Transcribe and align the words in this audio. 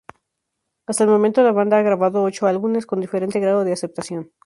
Hasta 0.87 1.03
el 1.03 1.11
momento 1.11 1.43
la 1.43 1.51
banda 1.51 1.77
ha 1.77 1.83
grabado 1.83 2.23
ocho 2.23 2.47
álbumes 2.47 2.87
con 2.87 3.01
diferente 3.01 3.39
grado 3.39 3.63
de 3.63 3.73
aceptación. 3.73 4.31